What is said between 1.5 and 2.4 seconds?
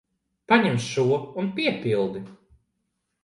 piepildi.